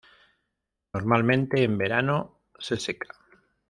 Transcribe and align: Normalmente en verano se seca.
Normalmente 0.95 1.61
en 1.63 1.77
verano 1.77 2.39
se 2.57 2.77
seca. 2.77 3.09